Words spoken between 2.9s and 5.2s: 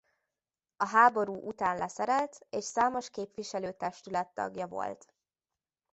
képviselő testület tagja volt.